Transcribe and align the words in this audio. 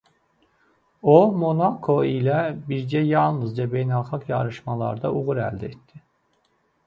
O 1.15 1.17
Monako 1.41 1.97
ilə 2.11 2.37
birgə 2.71 3.03
yalnızca 3.09 3.69
beynəlxalq 3.75 4.25
yarışlarda 4.33 5.11
uğur 5.21 5.43
əldə 5.49 5.69
etdi. 5.77 6.03